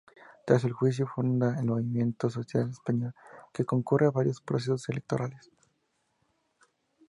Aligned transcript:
Tras 0.47 0.63
el 0.63 0.71
juicio, 0.73 1.05
funda 1.05 1.59
el 1.59 1.67
Movimiento 1.67 2.27
Social 2.27 2.71
Español 2.71 3.13
que 3.53 3.65
concurre 3.65 4.07
a 4.07 4.09
varios 4.09 4.41
procesos 4.41 4.89
electorales. 4.89 5.51